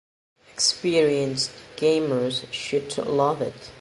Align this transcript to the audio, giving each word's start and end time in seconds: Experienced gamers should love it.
Experienced 0.55 1.51
gamers 1.77 2.51
should 2.51 2.97
love 2.97 3.39
it. 3.39 3.69